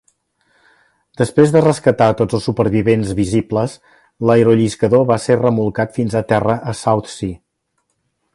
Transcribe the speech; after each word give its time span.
Després 1.21 1.51
de 1.55 1.61
rescatar 1.65 2.07
tots 2.21 2.37
els 2.37 2.47
supervivents 2.49 3.11
visibles, 3.19 3.77
l'aerolliscador 4.31 5.07
va 5.13 5.19
ser 5.27 5.39
remolcat 5.43 5.95
fins 6.01 6.19
a 6.23 6.25
terra 6.35 6.59
a 6.73 6.77
Southsea. 6.83 7.39